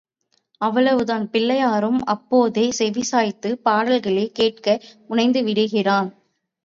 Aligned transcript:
அவ்வளவுதான் 0.61 1.29
பிள்ளையாரும் 1.29 1.99
அப்போதே 2.05 2.69
செவிசாய்த்துப் 2.79 3.61
பாடல்களை 3.63 4.31
கேட்க 4.31 4.67
முனைந்து 5.07 5.43
விடுகிறான். 5.43 6.09